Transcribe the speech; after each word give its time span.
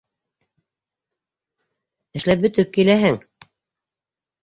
Эшләп 2.23 2.45
бөтөп 2.49 2.75
киләһең... 2.81 3.25